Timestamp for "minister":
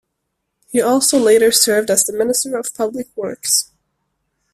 2.17-2.57